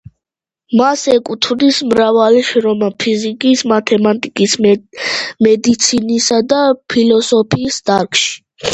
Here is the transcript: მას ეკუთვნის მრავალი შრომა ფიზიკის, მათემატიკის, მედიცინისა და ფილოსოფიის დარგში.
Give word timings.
მას 0.79 1.03
ეკუთვნის 1.15 1.81
მრავალი 1.89 2.41
შრომა 2.47 2.89
ფიზიკის, 3.05 3.63
მათემატიკის, 3.75 4.59
მედიცინისა 4.71 6.45
და 6.51 6.67
ფილოსოფიის 6.97 7.83
დარგში. 7.91 8.39